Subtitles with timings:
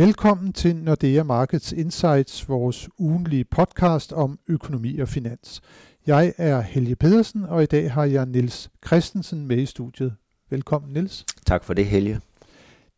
[0.00, 5.60] Velkommen til Nordea Markets Insights, vores ugenlige podcast om økonomi og finans.
[6.06, 10.14] Jeg er Helge Pedersen, og i dag har jeg Nils Christensen med i studiet.
[10.50, 11.24] Velkommen, Nils.
[11.46, 12.20] Tak for det, Helge.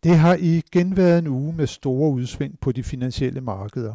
[0.05, 3.95] Det har igen været en uge med store udsving på de finansielle markeder.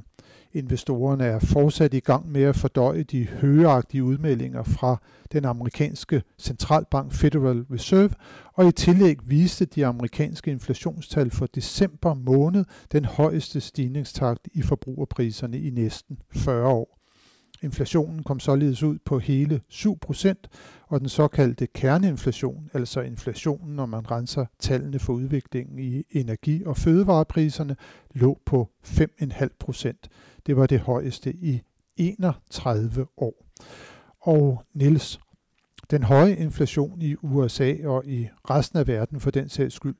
[0.54, 5.02] Investorerne er fortsat i gang med at fordøje de højagtige udmeldinger fra
[5.32, 8.10] den amerikanske centralbank Federal Reserve,
[8.54, 15.60] og i tillæg viste de amerikanske inflationstal for december måned den højeste stigningstakt i forbrugerpriserne
[15.60, 16.97] i næsten 40 år.
[17.62, 20.34] Inflationen kom således ud på hele 7%,
[20.88, 26.78] og den såkaldte kerneinflation, altså inflationen, når man renser tallene for udviklingen i energi- og
[26.78, 27.76] fødevarepriserne,
[28.14, 29.94] lå på 5,5%.
[30.46, 31.62] Det var det højeste i
[31.98, 33.46] 31 år.
[34.22, 35.20] Og Niels,
[35.92, 39.96] den høje inflation i USA og i resten af verden for den sags skyld,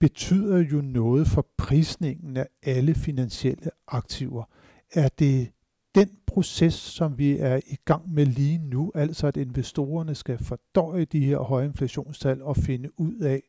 [0.00, 4.44] betyder jo noget for prisningen af alle finansielle aktiver.
[4.92, 5.50] Er det
[5.94, 11.04] den proces, som vi er i gang med lige nu, altså at investorerne skal fordøje
[11.04, 13.42] de her høje inflationstal og finde ud af,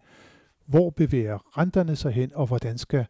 [0.65, 3.05] hvor bevæger renterne sig hen, og hvordan skal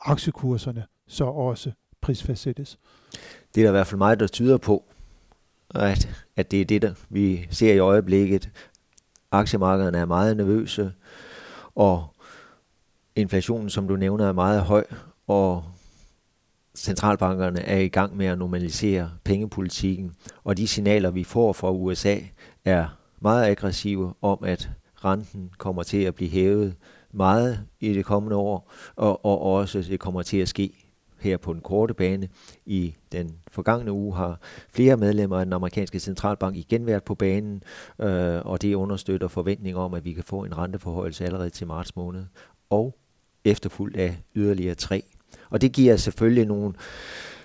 [0.00, 2.78] aktiekurserne så også prisfastsættes?
[3.54, 4.84] Det er der i hvert fald meget, der tyder på,
[5.74, 8.50] at, at det er det, der vi ser i øjeblikket.
[9.30, 10.92] Aktiemarkederne er meget nervøse,
[11.74, 12.06] og
[13.16, 14.84] inflationen, som du nævner, er meget høj,
[15.26, 15.64] og
[16.76, 20.12] centralbankerne er i gang med at normalisere pengepolitikken,
[20.44, 22.16] og de signaler, vi får fra USA,
[22.64, 24.70] er meget aggressive om, at
[25.04, 26.74] renten kommer til at blive hævet
[27.12, 30.86] meget i det kommende år, og, og også det kommer til at ske
[31.20, 32.28] her på den korte bane.
[32.66, 37.62] I den forgangne uge har flere medlemmer af den amerikanske centralbank igen været på banen,
[38.00, 41.96] øh, og det understøtter forventninger om, at vi kan få en renteforhøjelse allerede til marts
[41.96, 42.24] måned,
[42.70, 42.98] og
[43.44, 45.04] efterfulgt af yderligere tre
[45.50, 46.74] og det giver selvfølgelig nogle,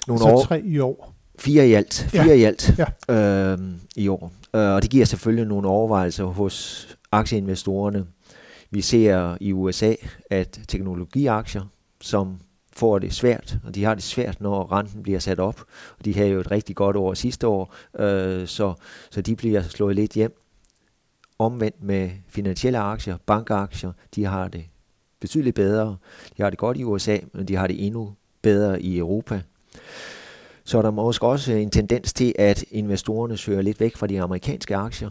[0.07, 0.43] nogle altså år.
[0.43, 1.13] tre i år?
[1.39, 2.07] Fire i alt.
[2.09, 2.33] Fire ja.
[2.33, 2.73] i alt
[3.07, 3.15] ja.
[3.53, 3.59] øh,
[3.95, 4.31] i år.
[4.55, 8.05] Øh, og det giver selvfølgelig nogle overvejelser hos aktieinvestorerne.
[8.71, 9.93] Vi ser i USA,
[10.29, 11.61] at teknologiaktier,
[12.01, 12.39] som
[12.73, 15.59] får det svært, og de har det svært, når renten bliver sat op.
[15.99, 18.73] Og de havde jo et rigtig godt år sidste år, øh, så,
[19.11, 20.37] så de bliver slået lidt hjem.
[21.39, 24.65] Omvendt med finansielle aktier, bankaktier, de har det
[25.21, 25.97] betydeligt bedre.
[26.37, 29.41] De har det godt i USA, men de har det endnu bedre i Europa.
[30.63, 34.21] Så er der måske også en tendens til, at investorerne søger lidt væk fra de
[34.21, 35.09] amerikanske aktier.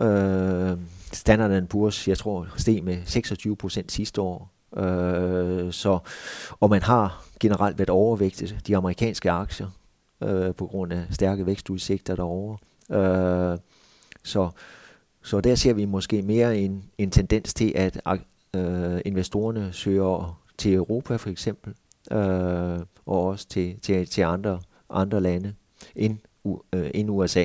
[0.00, 0.78] Øh,
[1.12, 4.50] Standard Poor's, jeg tror, steg med 26 procent sidste år.
[4.76, 5.98] Øh, så,
[6.60, 9.66] og man har generelt været overvægtet de amerikanske aktier
[10.22, 12.58] øh, på grund af stærke vækstudsigter derovre.
[12.90, 13.58] Øh,
[14.24, 14.50] så,
[15.22, 18.00] så der ser vi måske mere en, en tendens til, at
[18.56, 21.74] øh, investorerne søger til Europa for eksempel,
[22.12, 25.54] øh, og også til, til, til andre, andre lande
[25.96, 26.18] end,
[26.74, 27.44] øh, end USA.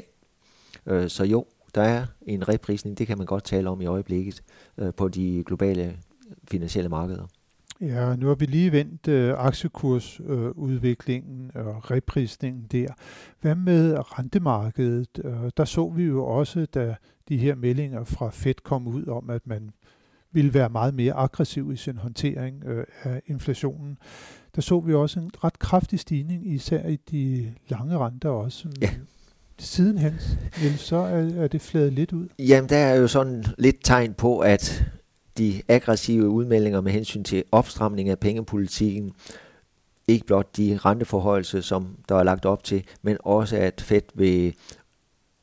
[0.85, 1.45] Øh, så jo,
[1.75, 4.43] der er en reprisning, det kan man godt tale om i øjeblikket,
[4.77, 5.97] øh, på de globale
[6.47, 7.27] finansielle markeder.
[7.81, 12.87] Ja, nu har vi lige vendt øh, aktiekursudviklingen øh, og reprisningen der.
[13.41, 15.19] Hvad med rentemarkedet?
[15.23, 16.95] Øh, der så vi jo også, da
[17.29, 19.71] de her meldinger fra Fed kom ud om, at man
[20.31, 23.97] ville være meget mere aggressiv i sin håndtering øh, af inflationen.
[24.55, 28.67] Der så vi også en ret kraftig stigning, især i de lange renter også.
[28.81, 28.89] Ja.
[29.59, 30.13] Sidenhen,
[30.77, 32.27] så er, er det fladet lidt ud.
[32.39, 34.85] Jamen, der er jo sådan lidt tegn på, at
[35.37, 39.11] de aggressive udmeldinger med hensyn til opstramning af pengepolitikken,
[40.07, 44.53] ikke blot de renteforholdelser, som der er lagt op til, men også at Fed vil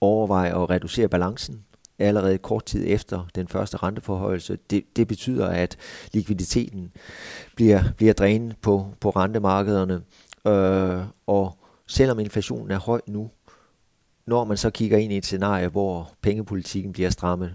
[0.00, 1.64] overveje at reducere balancen
[1.98, 4.58] allerede kort tid efter den første renteforhøjelse.
[4.70, 5.76] Det, det betyder, at
[6.12, 6.92] likviditeten
[7.56, 10.02] bliver, bliver drænet på, på rentemarkederne,
[10.46, 13.30] øh, og selvom inflationen er høj nu,
[14.26, 17.54] når man så kigger ind i et scenarie, hvor pengepolitikken bliver strammet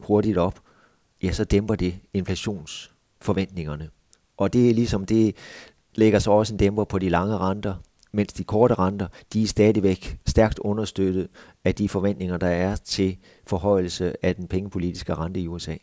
[0.00, 0.60] hurtigt op,
[1.22, 3.90] ja, så dæmper det inflationsforventningerne.
[4.36, 5.36] Og det er ligesom det,
[5.94, 7.74] lægger så også en dæmper på de lange renter,
[8.12, 11.28] mens de korte renter, de er stadigvæk stærkt understøttet
[11.64, 13.16] af de forventninger, der er til
[13.46, 15.76] forhøjelse af den pengepolitiske rente i USA.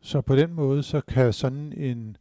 [0.00, 2.16] Så på den måde, så kan sådan en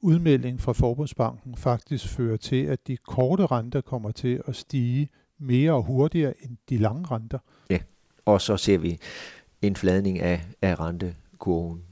[0.00, 5.08] udmelding fra Forbundsbanken faktisk føre til, at de korte renter kommer til at stige
[5.38, 7.38] mere og hurtigere end de lange renter.
[7.70, 7.78] Ja,
[8.24, 8.98] og så ser vi
[9.62, 11.82] en fladning af, af rentekurven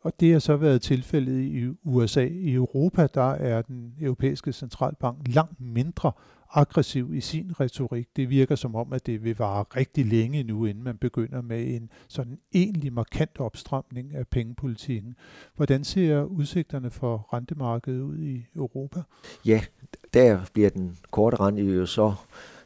[0.00, 2.24] og det har så været tilfældet i USA.
[2.24, 6.12] I Europa, der er den europæiske centralbank langt mindre
[6.50, 8.08] aggressiv i sin retorik.
[8.16, 11.66] Det virker som om, at det vil vare rigtig længe nu, inden man begynder med
[11.66, 15.14] en sådan egentlig markant opstramning af pengepolitikken.
[15.56, 19.02] Hvordan ser udsigterne for rentemarkedet ud i Europa?
[19.46, 19.60] Ja,
[20.14, 22.14] der bliver den korte rente jo så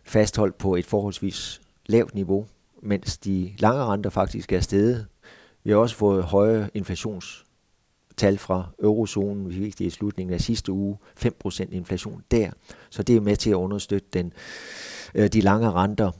[0.04, 2.46] fastholdt på et forholdsvis lavt niveau,
[2.82, 5.06] mens de lange renter faktisk er steget.
[5.64, 9.48] Vi har også fået høje inflationstal fra eurozonen.
[9.48, 10.98] Vi fik det i slutningen af sidste uge.
[11.44, 12.50] 5% inflation der.
[12.90, 14.32] Så det er med til at understøtte den,
[15.14, 16.10] øh, de lange renter.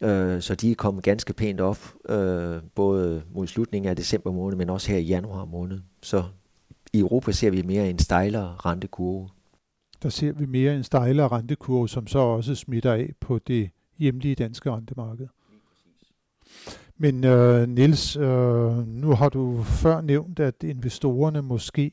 [0.00, 4.56] Øh, så de er kommet ganske pænt op, øh, både mod slutningen af december måned,
[4.56, 5.80] men også her i januar måned.
[6.02, 6.24] Så
[6.92, 9.28] i Europa ser vi mere en stejlere rentekurve.
[10.02, 14.34] Der ser vi mere en stejlere rentekurve, som så også smitter af på det hjemlige
[14.34, 15.26] danske rentemarked.
[16.98, 21.92] Men øh, Niels, øh, nu har du før nævnt, at investorerne måske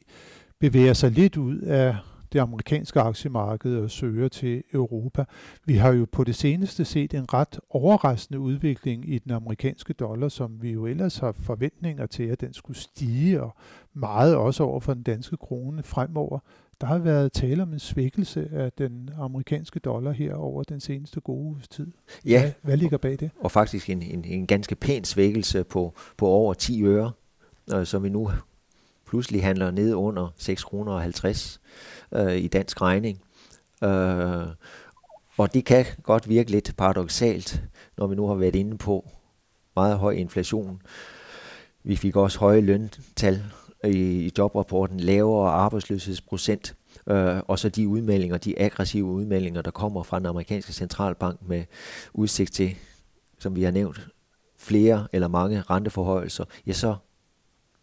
[0.60, 1.96] bevæger sig lidt ud af
[2.34, 5.26] det amerikanske aktiemarked og søger til Europa.
[5.66, 10.30] Vi har jo på det seneste set en ret overraskende udvikling i den amerikanske dollar,
[10.30, 13.56] som vi jo ellers har forventninger til, at den skulle stige, og
[13.94, 16.40] meget også over for den danske krone fremover.
[16.82, 21.22] Der har været tale om en svækkelse af den amerikanske dollar her over den seneste
[21.22, 21.92] gode uges tid.
[22.26, 22.42] Ja.
[22.42, 23.32] Hvad, hvad ligger bag det?
[23.40, 27.12] Og faktisk en, en, en ganske pæn svækkelse på, på over 10 øre,
[27.74, 28.30] øh, som vi nu
[29.13, 31.62] pludselig handler ned under 6 kroner 50
[32.13, 33.21] øh, i dansk regning.
[33.83, 34.48] Øh,
[35.38, 37.63] og det kan godt virke lidt paradoxalt,
[37.98, 39.10] når vi nu har været inde på
[39.75, 40.81] meget høj inflation.
[41.83, 43.44] Vi fik også høje løntal
[43.83, 46.75] i, i jobrapporten, lavere arbejdsløshedsprocent,
[47.07, 51.63] øh, og så de udmeldinger, de aggressive udmeldinger, der kommer fra den amerikanske centralbank med
[52.13, 52.75] udsigt til,
[53.39, 54.07] som vi har nævnt,
[54.57, 56.95] flere eller mange renteforhøjelser, ja, så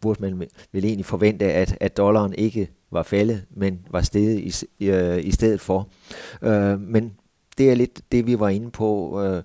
[0.01, 4.85] burde man vel egentlig forvente, at, at dollaren ikke var faldet, men var steget i,
[4.89, 5.87] øh, i stedet for.
[6.41, 7.13] Øh, men
[7.57, 9.43] det er lidt det, vi var inde på, øh,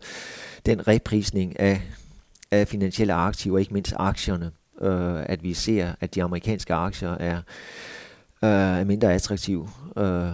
[0.66, 1.82] den reprisning af,
[2.50, 4.50] af finansielle aktiver, ikke mindst aktierne,
[4.80, 7.36] øh, at vi ser, at de amerikanske aktier er,
[8.44, 9.68] øh, er mindre attraktive.
[9.96, 10.30] Øh,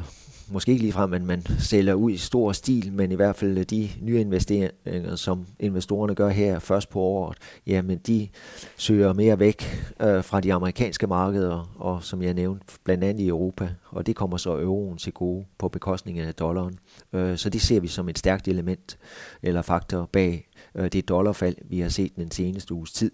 [0.52, 3.64] måske ikke ligefrem, at man sælger ud i stor stil, men i hvert fald øh,
[3.64, 8.28] de nye investeringer, som investorerne gør her først på året, jamen de
[8.76, 9.62] søger mere væk
[10.00, 14.16] øh, fra de amerikanske markeder, og som jeg nævnte, blandt andet i Europa, og det
[14.16, 16.78] kommer så euroen til gode på bekostning af dollaren.
[17.12, 18.98] Øh, så det ser vi som et stærkt element
[19.42, 23.10] eller faktor bag øh, det dollarfald, vi har set den seneste uges tid.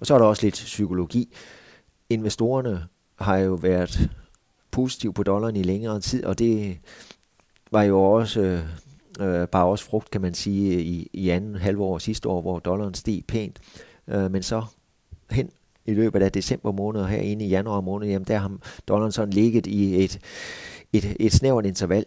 [0.00, 1.34] Og så er der også lidt psykologi.
[2.10, 2.84] Investorerne
[3.18, 4.10] har jo været
[4.70, 6.78] positiv på dollaren i længere tid, og det
[7.70, 8.62] var jo også øh,
[9.20, 12.94] øh, bare også frugt, kan man sige, i, i anden halvår sidste år, hvor dollaren
[12.94, 13.58] steg pænt.
[14.08, 14.62] Øh, men så
[15.30, 15.50] hen
[15.86, 18.52] i løbet af december måned og herinde i januar måned, jamen der har
[18.88, 20.18] dollaren sådan ligget i et,
[20.92, 22.04] et, et snævert interval.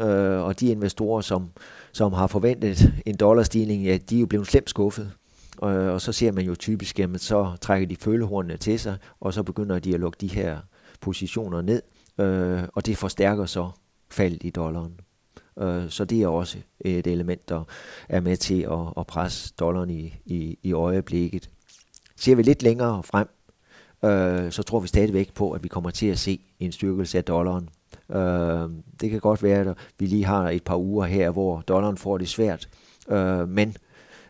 [0.00, 1.50] Øh, og de investorer, som,
[1.92, 5.12] som har forventet en dollarstigning, ja, de er jo blevet slemt skuffet.
[5.58, 9.34] Og, og så ser man jo typisk, at så trækker de følehornene til sig, og
[9.34, 10.58] så begynder de at lukke de her
[11.00, 11.82] positioner ned
[12.18, 13.70] øh, og det forstærker så
[14.10, 15.00] faldet i dollaren.
[15.58, 17.64] Øh, så det er også et element, der
[18.08, 21.50] er med til at, at presse dollaren i, i, i øjeblikket.
[22.16, 23.28] Ser vi lidt længere frem,
[24.04, 27.24] øh, så tror vi stadigvæk på, at vi kommer til at se en styrkelse af
[27.24, 27.68] dollaren.
[28.10, 28.70] Øh,
[29.00, 32.18] det kan godt være, at vi lige har et par uger her, hvor dollaren får
[32.18, 32.68] det svært,
[33.08, 33.76] øh, men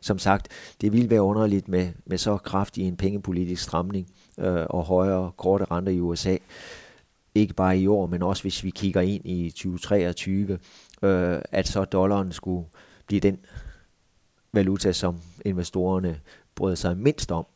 [0.01, 0.49] som sagt,
[0.81, 4.07] det vil være underligt med, med så kraftig en pengepolitisk stramning
[4.39, 6.37] øh, og højere korte renter i USA
[7.35, 10.59] ikke bare i år, men også hvis vi kigger ind i 2023,
[11.03, 12.67] øh, at så dollaren skulle
[13.07, 13.39] blive den
[14.53, 16.21] valuta, som investorerne
[16.55, 17.47] brød sig mindst om.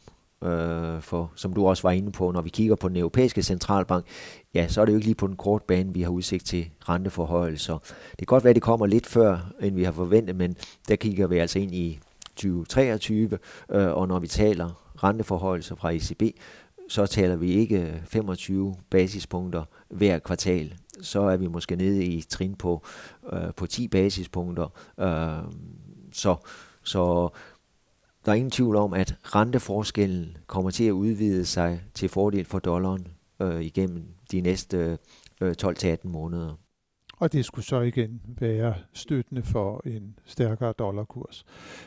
[0.45, 4.05] Øh, for som du også var inde på, når vi kigger på den europæiske centralbank,
[4.55, 6.71] ja, så er det jo ikke lige på den korte bane, vi har udsigt til
[6.89, 7.79] renteforhøjelser.
[8.11, 10.57] Det kan godt være, at det kommer lidt før, end vi har forventet, men
[10.89, 11.99] der kigger vi altså ind i
[12.37, 13.39] 2023,
[13.71, 16.23] øh, og når vi taler renteforhøjelser fra ECB,
[16.89, 20.75] så taler vi ikke 25 basispunkter hver kvartal.
[21.01, 22.85] Så er vi måske nede i trin på,
[23.33, 24.69] øh, på 10 basispunkter.
[25.01, 25.53] Øh,
[26.13, 26.37] så,
[26.85, 27.29] så
[28.25, 32.59] der er ingen tvivl om, at renteforskellen kommer til at udvide sig til fordel for
[32.59, 33.07] dollaren
[33.41, 34.99] øh, igennem de næste
[35.41, 36.55] øh, 12-18 måneder.
[37.19, 41.45] Og det skulle så igen være støttende for en stærkere dollarkurs.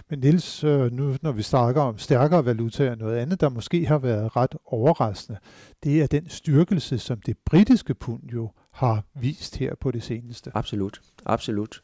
[0.10, 3.98] Men Nils, øh, nu når vi snakker om stærkere valutaer, noget andet, der måske har
[3.98, 5.40] været ret overraskende,
[5.84, 10.52] det er den styrkelse, som det britiske pund jo har vist her på det seneste.
[10.54, 11.82] Absolut, absolut.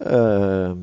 [0.00, 0.76] Øh,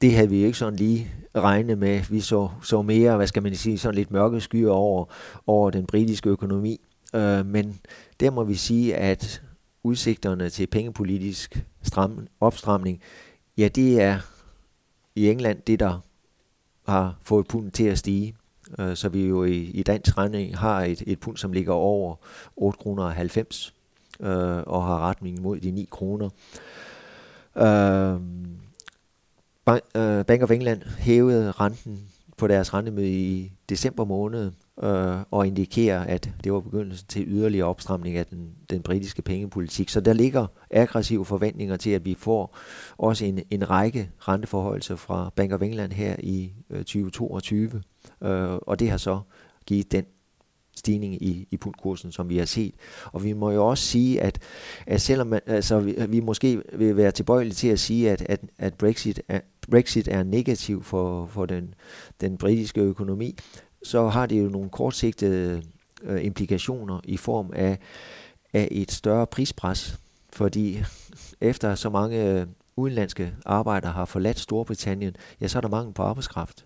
[0.00, 2.00] det havde vi ikke sådan lige regnet med.
[2.10, 5.04] Vi så, så mere, hvad skal man sige, sådan lidt mørke skyer over,
[5.46, 6.80] over den britiske økonomi.
[7.14, 7.80] Øh, men
[8.20, 9.42] der må vi sige, at
[9.88, 13.00] udsigterne til pengepolitisk stram, opstramning,
[13.58, 14.18] ja, det er
[15.14, 16.00] i England det, der
[16.88, 18.34] har fået pundet til at stige.
[18.78, 22.14] Øh, så vi jo i, i dansk regning har et, et pund, som ligger over
[22.60, 23.06] 8,90 kroner
[24.20, 26.28] øh, og har retning mod de 9 kroner.
[27.56, 28.14] Øh,
[29.96, 36.00] øh, Bank of England hævede renten på deres rentemøde i december måned øh, og indikerer,
[36.00, 39.88] at det var begyndelsen til yderligere opstramning af den, den britiske pengepolitik.
[39.88, 42.56] Så der ligger aggressive forventninger til, at vi får
[42.98, 47.82] også en, en række renteforholdelser fra Bank of England her i øh, 2022,
[48.22, 49.20] øh, og det har så
[49.66, 50.04] givet den
[50.78, 52.74] stigning i, i pundkursen, som vi har set.
[53.04, 54.38] Og vi må jo også sige, at,
[54.86, 58.40] at selvom man, altså, vi, vi måske vil være tilbøjelige til at sige, at, at,
[58.58, 61.74] at Brexit, er, Brexit er negativ for, for den,
[62.20, 63.36] den britiske økonomi,
[63.82, 65.62] så har det jo nogle kortsigtede
[66.02, 67.78] øh, implikationer i form af,
[68.52, 69.98] af et større prispres,
[70.32, 70.82] fordi
[71.40, 76.02] efter så mange øh, udenlandske arbejdere har forladt Storbritannien, ja, så er der mangel på
[76.02, 76.64] arbejdskraft.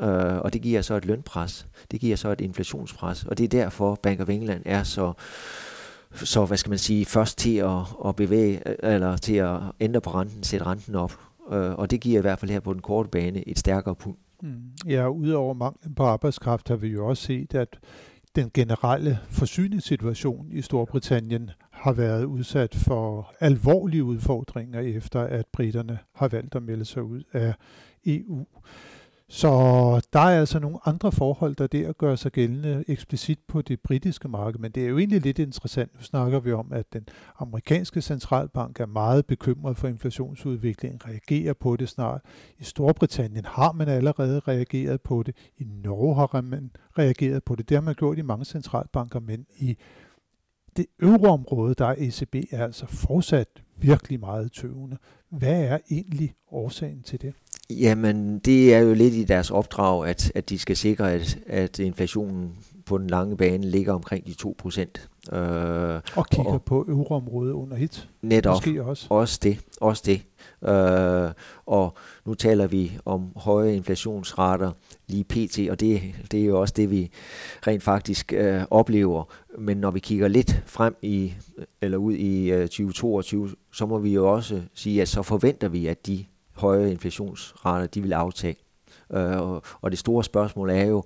[0.00, 3.48] Øh, og det giver så et lønpres, det giver så et inflationspres, og det er
[3.48, 5.12] derfor Bank of England er så
[6.24, 10.00] så hvad skal man sige, først til at, at bevæge, øh, eller til at ændre
[10.00, 11.18] på renten, sætte renten op.
[11.52, 14.16] Øh, og det giver i hvert fald her på den korte bane et stærkere pund.
[14.42, 14.62] Mm.
[14.86, 17.78] Ja, udover manglen på arbejdskraft har vi jo også set, at
[18.36, 26.28] den generelle forsyningssituation i Storbritannien har været udsat for alvorlige udfordringer efter, at britterne har
[26.28, 27.54] valgt at melde sig ud af
[28.06, 28.46] EU.
[29.28, 29.48] Så
[30.12, 34.28] der er altså nogle andre forhold, der der gør sig gældende eksplicit på det britiske
[34.28, 35.94] marked, men det er jo egentlig lidt interessant.
[35.94, 41.76] Nu snakker vi om, at den amerikanske centralbank er meget bekymret for inflationsudviklingen, reagerer på
[41.76, 42.20] det snart.
[42.58, 45.36] I Storbritannien har man allerede reageret på det.
[45.58, 47.68] I Norge har man reageret på det.
[47.68, 49.76] Det har man gjort i mange centralbanker, men i
[50.76, 54.96] det øvre område, der er ECB, er altså fortsat virkelig meget tøvende.
[55.30, 57.34] Hvad er egentlig årsagen til det?
[57.70, 61.78] Jamen, det er jo lidt i deres opdrag, at, at de skal sikre, at, at
[61.78, 62.52] inflationen
[62.86, 65.08] på den lange bane ligger omkring de 2 procent.
[65.32, 68.08] Øh, og kigger og, på euroområdet under hit.
[68.22, 68.54] Netop.
[68.54, 69.06] Måske også.
[69.10, 69.60] Også det.
[69.80, 70.22] Også det.
[70.68, 71.30] Øh,
[71.66, 71.94] og
[72.26, 74.72] nu taler vi om høje inflationsrater
[75.06, 77.10] lige pt, og det, det er jo også det, vi
[77.66, 79.24] rent faktisk øh, oplever.
[79.58, 81.32] Men når vi kigger lidt frem i,
[81.82, 85.86] eller ud i øh, 2022, så må vi jo også sige, at så forventer vi,
[85.86, 86.24] at de
[86.56, 88.56] høje inflationsrater, de vil aftage.
[89.12, 91.04] Øh, og, og det store spørgsmål er jo,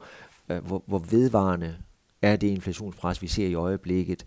[0.49, 1.77] øh, hvor, hvor vedvarende
[2.23, 4.25] er det inflationspres, vi ser i øjeblikket?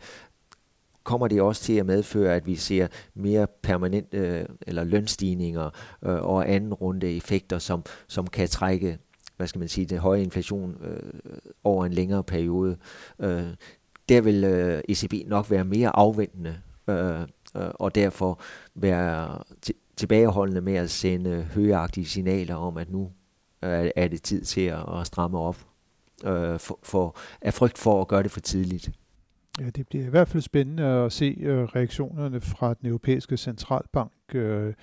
[1.03, 5.69] Kommer det også til at medføre, at vi ser mere permanente øh, eller lønstigninger
[6.03, 8.97] øh, og anden runde effekter, som, som kan trække
[9.37, 11.13] hvad skal man sige, det høje inflation øh,
[11.63, 12.77] over en længere periode.
[13.19, 13.43] Øh,
[14.09, 17.25] der vil øh, ECB nok være mere afventende, øh, øh
[17.55, 18.39] og derfor
[18.75, 19.43] være
[19.97, 23.11] tilbageholdende med at sende højagtige signaler om, at nu
[23.63, 25.57] øh, er det tid til at, at stramme op,
[26.25, 28.91] øh, for, for, af frygt for at gøre det for tidligt.
[29.59, 34.11] Ja, det bliver i hvert fald spændende at se øh, reaktionerne fra den europæiske centralbank
[34.33, 34.73] øh,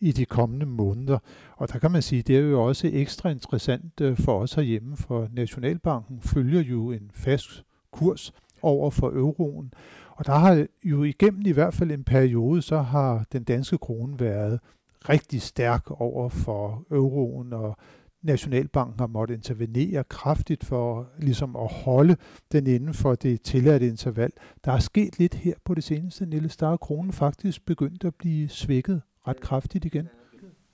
[0.00, 1.18] i de kommende måneder.
[1.56, 4.96] Og der kan man sige, det er jo også ekstra interessant øh, for os herhjemme,
[4.96, 8.32] for Nationalbanken følger jo en fast kurs
[8.62, 9.72] over for euroen.
[10.18, 14.20] Og der har jo igennem i hvert fald en periode, så har den danske krone
[14.20, 14.60] været
[15.08, 17.76] rigtig stærk over for euroen, og
[18.22, 22.16] Nationalbanken har måttet intervenere kraftigt for ligesom at holde
[22.52, 24.30] den inden for det tilladte interval.
[24.64, 28.14] Der er sket lidt her på det seneste, Nille Der er kronen faktisk begyndt at
[28.14, 30.08] blive svækket ret kraftigt igen.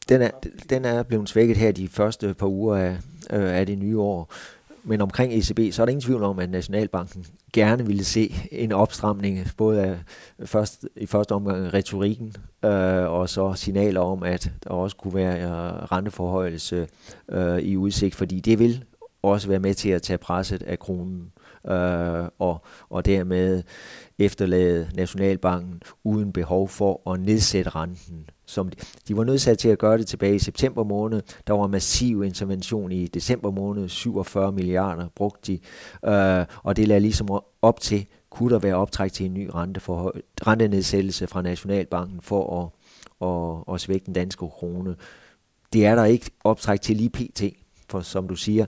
[0.09, 0.31] Den er,
[0.71, 2.93] den er blevet svækket her de første par uger af,
[3.31, 4.33] øh, af det nye år.
[4.87, 8.73] Men omkring ECB, så er der ingen tvivl om, at Nationalbanken gerne ville se en
[8.73, 9.99] opstramning, både af
[10.45, 15.43] først, i første omgang retorikken, øh, og så signaler om, at der også kunne være
[15.43, 16.89] øh, renteforhøjelse
[17.29, 18.85] øh, i udsigt, fordi det vil
[19.23, 21.33] også være med til at tage presset af kronen,
[21.69, 23.63] øh, og, og dermed
[24.19, 28.77] efterlade Nationalbanken uden behov for at nedsætte renten som de,
[29.09, 31.23] de var nødsat til at gøre det tilbage i september måned.
[31.47, 35.59] Der var massiv intervention i december måned, 47 milliarder brugte de,
[36.11, 37.29] øh, og det lader ligesom
[37.63, 40.15] op til, kunne der være optræk til en ny rente for,
[40.47, 44.97] rentenedsættelse fra Nationalbanken for at, at, at svække den danske krone.
[45.73, 47.43] Det er der ikke optræk til lige pt.,
[47.89, 48.67] for som du siger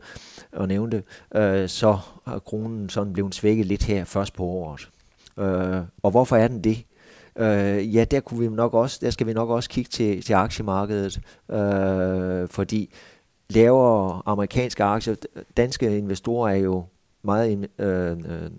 [0.52, 1.02] og nævnte,
[1.35, 4.90] øh, så har kronen sådan blevet svækket lidt her først på året.
[5.38, 6.85] Øh, og hvorfor er den det?
[7.38, 10.33] Øh, ja, der, kunne vi nok også, der skal vi nok også kigge til, til
[10.33, 12.95] aktiemarkedet, øh, fordi
[13.50, 15.14] lavere amerikanske aktier,
[15.57, 16.85] danske investorer er jo
[17.23, 18.50] meget øh, øh,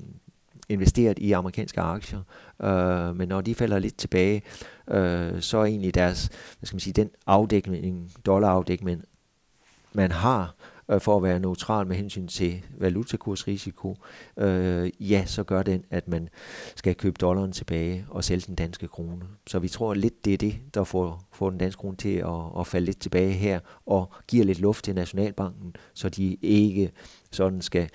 [0.70, 2.20] investeret i amerikanske aktier,
[2.64, 4.42] øh, men når de falder lidt tilbage,
[4.88, 6.26] øh, så er egentlig deres,
[6.60, 9.04] hvad skal man sige, den afdækning, dollarafdækning,
[9.94, 13.96] man har, øh, Øh, for at være neutral med hensyn til valutakursrisiko,
[14.38, 16.30] øh, ja, så gør den, at man
[16.76, 19.26] skal købe dollaren tilbage og sælge den danske krone.
[19.48, 22.60] Så vi tror lidt, det er det, der får, får den danske krone til at,
[22.60, 26.92] at falde lidt tilbage her, og giver lidt luft til Nationalbanken, så de ikke
[27.32, 27.90] sådan skal,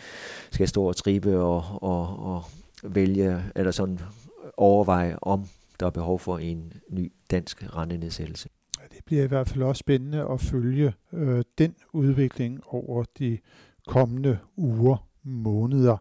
[0.51, 2.45] skal stå og tribe og, og, og
[2.83, 4.01] vælge, eller sådan
[4.57, 5.47] overveje, om
[5.81, 8.49] der er behov for en ny dansk rentenedsættelse
[8.97, 13.39] det bliver i hvert fald også spændende at følge øh, den udvikling over de
[13.87, 15.97] kommende uger, måneder.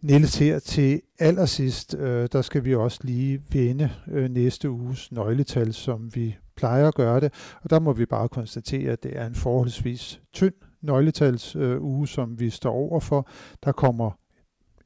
[0.00, 5.72] Niels, her til allersidst, øh, der skal vi også lige vende øh, næste uges nøgletal,
[5.74, 7.32] som vi plejer at gøre det.
[7.62, 12.08] Og der må vi bare konstatere, at det er en forholdsvis tynd nøgletalsuge, øh, uge,
[12.08, 13.28] som vi står over for.
[13.64, 14.10] Der kommer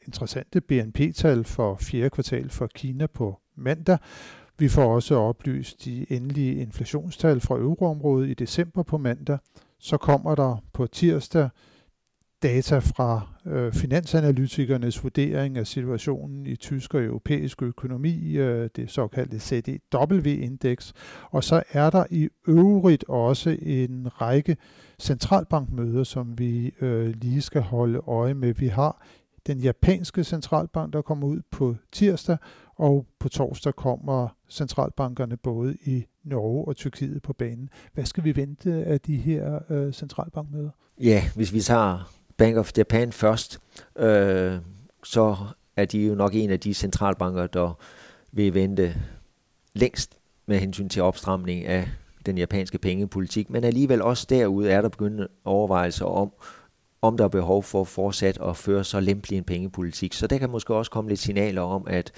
[0.06, 3.98] interessante BNP-tal for fjerde kvartal for Kina på mandag,
[4.58, 9.38] vi får også oplyst de endelige inflationstal fra euroområdet i december på mandag.
[9.78, 11.48] Så kommer der på tirsdag
[12.42, 19.38] data fra øh, finansanalytikernes vurdering af situationen i tysk og europæisk økonomi, øh, det såkaldte
[19.40, 20.92] CDW-indeks.
[21.30, 24.56] Og så er der i øvrigt også en række
[25.00, 28.54] centralbankmøder, som vi øh, lige skal holde øje med.
[28.54, 29.02] Vi har
[29.46, 32.36] den japanske centralbank, der kommer ud på tirsdag,
[32.76, 37.70] og på torsdag kommer centralbankerne både i Norge og Tyrkiet på banen.
[37.92, 40.70] Hvad skal vi vente af de her øh, centralbankmøder?
[41.00, 43.60] Ja, hvis vi tager Bank of Japan først,
[43.96, 44.58] øh,
[45.04, 45.36] så
[45.76, 47.78] er de jo nok en af de centralbanker, der
[48.32, 48.94] vil vente
[49.74, 51.88] længst med hensyn til opstramning af
[52.26, 56.32] den japanske pengepolitik, men alligevel også derude er der begyndende overvejelser om,
[57.06, 60.14] om der er behov for fortsat at føre så lempelig en pengepolitik.
[60.14, 62.12] Så der kan måske også komme lidt signaler om, at,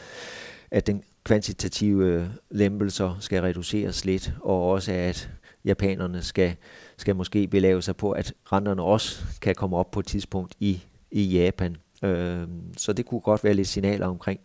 [0.70, 5.30] at den kvantitative øh, lempelser skal reduceres lidt, og også at
[5.64, 6.56] japanerne skal,
[6.96, 10.82] skal måske belave sig på, at renterne også kan komme op på et tidspunkt i,
[11.10, 11.76] i Japan.
[12.02, 14.40] Øh, så det kunne godt være lidt signaler omkring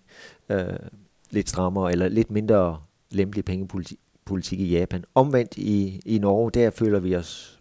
[0.49, 0.65] øh,
[1.31, 2.77] lidt strammere eller lidt mindre
[3.09, 5.03] lempelig pengepolitik politik i Japan.
[5.15, 7.52] Omvendt i, i Norge, der føler vi os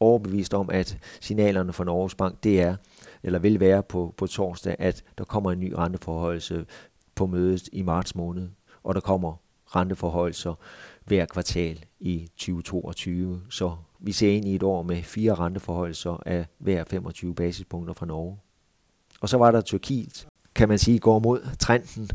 [0.00, 2.76] overbevist om, at signalerne fra Norges Bank, det er,
[3.22, 6.66] eller vil være på, på torsdag, at der kommer en ny renteforhøjelse
[7.14, 8.48] på mødet i marts måned,
[8.82, 9.36] og der kommer
[9.66, 10.54] renteforhøjelser
[11.04, 13.40] hver kvartal i 2022.
[13.50, 18.06] Så vi ser ind i et år med fire renteforhøjelser af hver 25 basispunkter fra
[18.06, 18.38] Norge.
[19.20, 22.10] Og så var der Tyrkiet, kan man sige, går mod trenden.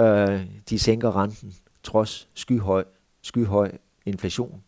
[0.00, 2.84] Øh, de sænker renten trods skyhøj,
[3.22, 3.72] skyhøj
[4.06, 4.62] inflation.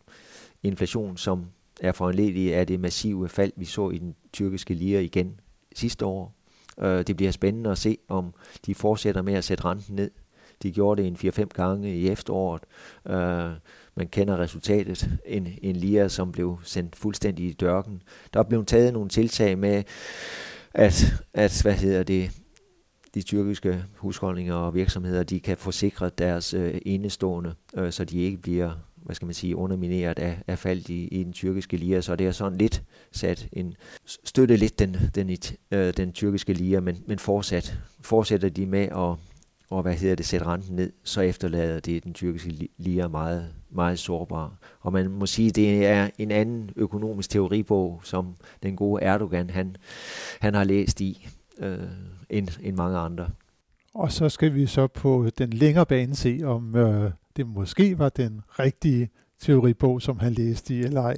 [0.63, 1.45] Inflation, som
[1.81, 5.39] er foranledet af det massive fald, vi så i den tyrkiske lira igen
[5.75, 6.35] sidste år.
[6.79, 8.33] Øh, det bliver spændende at se, om
[8.65, 10.11] de fortsætter med at sætte renten ned.
[10.63, 12.61] De gjorde det en 4-5 gange i efteråret.
[13.07, 13.51] Øh,
[13.95, 15.09] man kender resultatet.
[15.25, 18.01] En, en lira, som blev sendt fuldstændig i dørken.
[18.33, 19.83] Der er blevet taget nogle tiltag med,
[20.73, 22.31] at, at hvad hedder det,
[23.15, 28.37] de tyrkiske husholdninger og virksomheder, de kan forsikre deres øh, indestående, øh, så de ikke
[28.37, 28.71] bliver
[29.05, 32.27] hvad skal man sige, undermineret af, af fald i, i den tyrkiske lira, så det
[32.27, 35.37] er sådan lidt sat en, støtte lidt den, den,
[35.71, 39.17] øh, den tyrkiske lira, men, men fortsat, fortsætter de med at,
[39.69, 43.99] og hvad hedder det, sætte renten ned, så efterlader det den tyrkiske lira meget, meget
[43.99, 44.57] sårbar.
[44.81, 49.75] Og man må sige, det er en anden økonomisk teoribog, som den gode Erdogan, han,
[50.39, 51.27] han har læst i,
[51.59, 51.77] øh,
[52.29, 53.29] end, end mange andre.
[53.93, 58.09] Og så skal vi så på den længere bane se, om øh, det måske var
[58.09, 61.17] den rigtige teoribog, som han læste i, eller ej.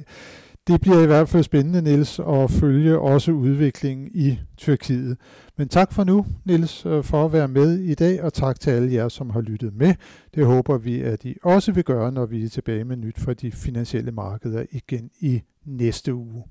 [0.66, 5.16] Det bliver i hvert fald spændende, Niels, at følge også udviklingen i Tyrkiet.
[5.56, 8.70] Men tak for nu, Niels, øh, for at være med i dag, og tak til
[8.70, 9.94] alle jer, som har lyttet med.
[10.34, 13.32] Det håber vi, at I også vil gøre, når vi er tilbage med nyt for
[13.32, 16.44] de finansielle markeder igen i næste uge.